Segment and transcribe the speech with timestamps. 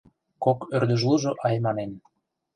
[0.43, 1.91] —Кок ӧрдыжлужо айманен...